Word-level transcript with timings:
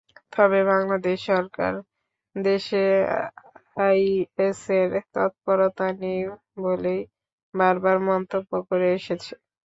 তবে 0.33 0.59
বাংলাদেশ 0.71 1.17
সরকার 1.29 1.73
দেশে 2.35 2.83
আইএসের 3.81 4.89
তৎপরতা 5.13 5.87
নেই 6.01 6.21
বলেই 6.63 7.01
বারবার 7.53 7.97
মন্তব্য 8.09 8.51
করে 8.69 8.87
এসেছে। 8.97 9.33